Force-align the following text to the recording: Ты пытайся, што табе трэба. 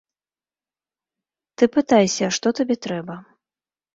Ты 1.59 1.63
пытайся, 1.75 2.25
што 2.37 2.47
табе 2.61 2.75
трэба. 2.87 3.21